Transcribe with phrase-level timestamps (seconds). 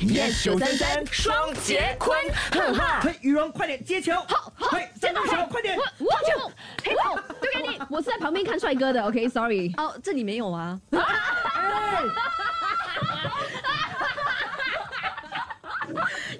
[0.00, 2.16] Yes 九三三双杰坤，
[2.50, 3.00] 哈哈。
[3.02, 4.14] 嘿，羽绒，快点接球！
[4.28, 5.76] 好，嘿，张大球，快点！
[5.98, 6.50] 我就
[6.82, 9.72] 黑头丢给你，我是在旁边看帅哥的，OK，Sorry。
[9.76, 10.80] 哦，这里没有啊。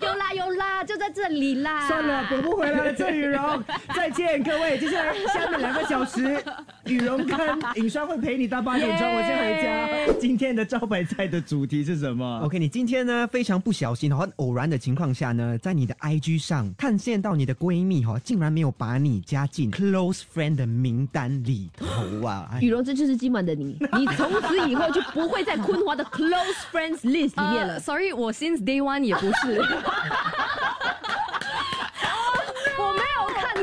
[0.00, 1.88] 有啦有啦，就在这里啦。
[1.88, 3.62] 算了，补不回来了，郑羽绒，
[3.94, 4.78] 再见各位。
[4.78, 6.42] 接下来下面两个小时，
[6.84, 7.38] 羽绒跟
[7.74, 10.12] 尹双会陪你到八点钟，我先回家。
[10.20, 22.48] 今天的招牌菜的主题是什么？OK，你今天呢非常不小心，很偶然的情况下呢，在你的 IG 上看见到你的闺蜜哈，竟然没有把你加进 close friend 的名单里头啊！
[22.52, 27.74] 哎羽绒，这就是今晚的你，你从此以后就不会在坤华的 close friends list 里面了。
[27.74, 29.64] 呃 Sorry，我 since day one 也不是。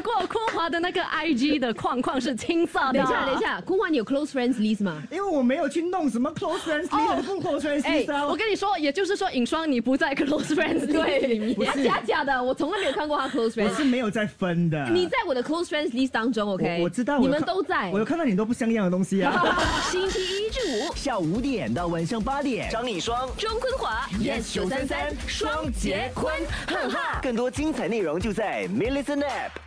[0.01, 2.93] 过坤华的那个 IG 的框框是青色的。
[2.93, 3.39] 等一下，等一。
[3.39, 5.01] 下，坤华，你有 close friends list 吗？
[5.11, 11.83] 因为我没有去弄什么 close friends list，不 close friends 哎 list 啊。，我跟你说，也就是说，尹双你不在 close friends 队里面。
[11.83, 13.69] 假假的，我从来没有看过他 close friends。
[13.69, 14.89] 我是没有在分的。
[14.89, 16.77] 你在我的 close friends list 当中，OK？
[16.79, 17.99] 我我知道，你们都在我。
[17.99, 19.55] 有看到你都不像样的东西啊。
[19.91, 26.33] 星期一至五下午五点到晚上八点，张你双钟坤华 yes 九三三双杰坤，
[26.67, 27.19] 哈哈。
[27.21, 29.66] 更多精彩内容就在 m i l l i c e n App。